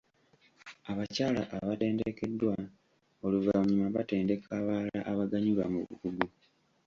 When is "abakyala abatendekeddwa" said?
0.91-2.55